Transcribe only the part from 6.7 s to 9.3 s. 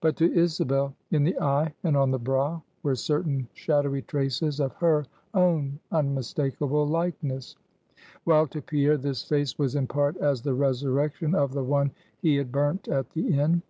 likeness; while to Pierre, this